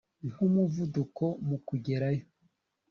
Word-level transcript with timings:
nkumuvuduko 0.29 1.25
mukugerayo 1.47 2.23